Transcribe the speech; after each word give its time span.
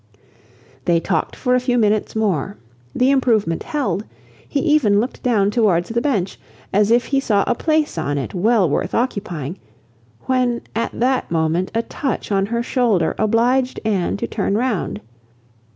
They 0.85 0.99
talked 0.99 1.35
for 1.35 1.53
a 1.53 1.59
few 1.59 1.77
minutes 1.77 2.15
more; 2.15 2.57
the 2.95 3.11
improvement 3.11 3.61
held; 3.61 4.03
he 4.49 4.59
even 4.61 4.99
looked 4.99 5.21
down 5.21 5.51
towards 5.51 5.89
the 5.89 6.01
bench, 6.01 6.39
as 6.73 6.89
if 6.89 7.05
he 7.05 7.19
saw 7.19 7.43
a 7.45 7.53
place 7.53 7.99
on 7.99 8.17
it 8.17 8.33
well 8.33 8.67
worth 8.67 8.95
occupying; 8.95 9.59
when 10.21 10.61
at 10.75 10.99
that 10.99 11.29
moment 11.29 11.69
a 11.75 11.83
touch 11.83 12.31
on 12.31 12.47
her 12.47 12.63
shoulder 12.63 13.13
obliged 13.19 13.79
Anne 13.85 14.17
to 14.17 14.25
turn 14.25 14.57
round. 14.57 15.01